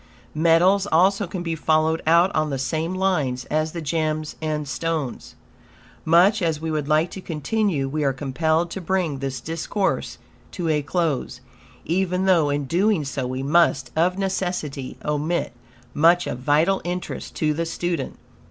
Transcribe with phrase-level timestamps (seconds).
[0.33, 5.35] Metals also can be followed out on the same lines as the gems and stones.
[6.05, 10.17] Much as we would like to continue, we are compelled to bring this discourse
[10.53, 11.39] to a close,
[11.85, 15.53] even though in doing so we must of necessity omit
[15.93, 18.17] much of vital interest to the student.